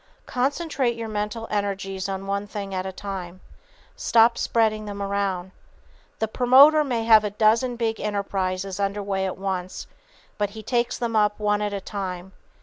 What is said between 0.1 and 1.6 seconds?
Concentrate your mental